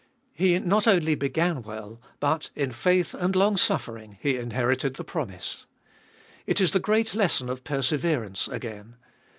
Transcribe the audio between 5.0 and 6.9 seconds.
promise. It is the